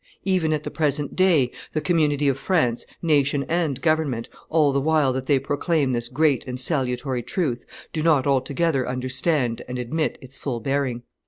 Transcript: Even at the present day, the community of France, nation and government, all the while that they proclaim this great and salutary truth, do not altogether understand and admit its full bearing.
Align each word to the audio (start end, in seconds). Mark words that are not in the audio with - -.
Even 0.25 0.51
at 0.51 0.63
the 0.63 0.71
present 0.71 1.15
day, 1.15 1.51
the 1.73 1.79
community 1.79 2.27
of 2.27 2.39
France, 2.39 2.87
nation 3.03 3.45
and 3.47 3.79
government, 3.83 4.29
all 4.49 4.71
the 4.71 4.81
while 4.81 5.13
that 5.13 5.27
they 5.27 5.37
proclaim 5.37 5.91
this 5.91 6.07
great 6.07 6.43
and 6.47 6.59
salutary 6.59 7.21
truth, 7.21 7.67
do 7.93 8.01
not 8.01 8.25
altogether 8.25 8.89
understand 8.89 9.61
and 9.67 9.77
admit 9.77 10.17
its 10.19 10.39
full 10.39 10.59
bearing. 10.59 11.03